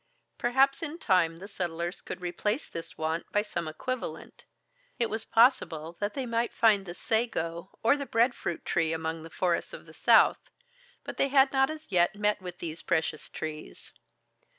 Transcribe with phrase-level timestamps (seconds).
[0.39, 4.45] Perhaps in time the settlers could replace this want by some equivalent,
[4.97, 9.29] it was possible that they might find the sago or the breadfruit tree among the
[9.29, 10.49] forests of the south,
[11.03, 13.91] but they had not as yet met with these precious trees.